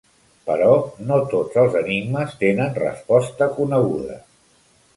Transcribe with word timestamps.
Però 0.45 0.69
no 1.11 1.19
tots 1.33 1.59
els 1.65 1.77
enigmes 1.81 2.33
tenen 2.41 2.73
resposta 2.81 3.49
coneguda. 3.59 4.19